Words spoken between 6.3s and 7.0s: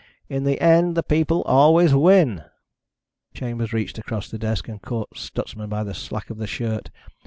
of the shirt.